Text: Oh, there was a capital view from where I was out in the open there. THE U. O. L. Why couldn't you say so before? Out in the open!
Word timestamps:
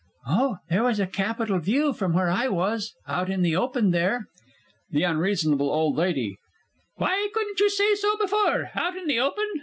Oh, 0.25 0.57
there 0.67 0.81
was 0.81 0.99
a 0.99 1.05
capital 1.05 1.59
view 1.59 1.93
from 1.93 2.13
where 2.13 2.27
I 2.31 2.47
was 2.47 2.95
out 3.07 3.29
in 3.29 3.43
the 3.43 3.55
open 3.55 3.91
there. 3.91 4.25
THE 4.89 5.01
U. 5.01 5.63
O. 5.65 5.93
L. 5.95 6.13
Why 6.95 7.29
couldn't 7.35 7.59
you 7.59 7.69
say 7.69 7.93
so 7.93 8.17
before? 8.17 8.71
Out 8.75 8.97
in 8.97 9.05
the 9.05 9.19
open! 9.19 9.45